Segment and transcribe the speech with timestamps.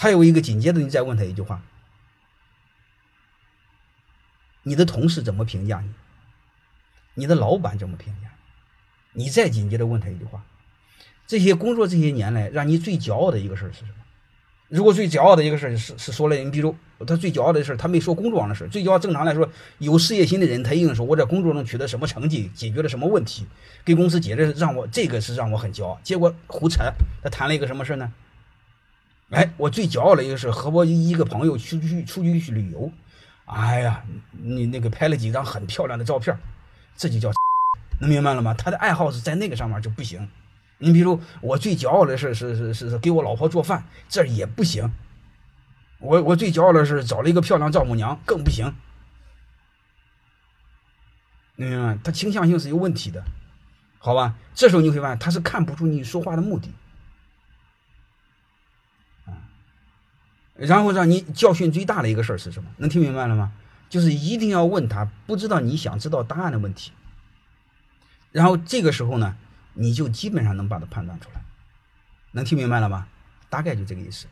[0.00, 1.60] 还有一个紧接着你再问他一句话：
[4.62, 5.90] 你的同事怎么评价你？
[7.12, 8.30] 你的老板怎么评价？
[9.12, 10.42] 你再紧接着问他一句话：
[11.26, 13.90] 这些工作这些年来，让你最骄傲的一个事儿是什么？
[14.68, 16.74] 如果最骄傲的一个事儿是是说了，你比如
[17.06, 18.68] 他最骄傲的事，他没说工作上的事儿。
[18.68, 19.46] 最骄傲，正常来说，
[19.76, 23.46] 有事业心的人，他一定说我在工作中取得什么成绩，解决了什么问题，
[23.84, 26.00] 给公司解决让我这个是让我很骄傲。
[26.02, 26.90] 结果胡扯，
[27.22, 28.10] 他谈了一个什么事儿呢？
[29.30, 32.90] 哎，我最骄傲的一个是和我一个朋友出去出去去旅游，
[33.44, 36.36] 哎呀，你那个拍了几张很漂亮的照片，
[36.96, 37.30] 这就叫
[38.00, 38.54] 能明白了吗？
[38.54, 40.28] 他的爱好是在那个上面就不行。
[40.78, 44.90] 你比如我最骄傲的是是是是是给我老婆做饭，这也不行。
[45.98, 48.74] 我我最骄傲的是找了一个漂亮丈母娘，更不行。
[51.54, 51.98] 明白？
[52.02, 53.22] 他倾向性是有问题的，
[53.98, 54.34] 好吧？
[54.54, 56.72] 这时候你会发现他是看不出你说话的目的，
[60.66, 62.70] 然后让你教训最大的一个事儿是什么？
[62.76, 63.52] 能听明白了吗？
[63.88, 66.92] 就是一定要问他不知道你想知道答案的问题。
[68.30, 69.36] 然后这个时候呢？
[69.74, 71.40] 你就基本上能把它判断出来，
[72.32, 73.06] 能听明白了吗？
[73.48, 74.26] 大概就这个意思。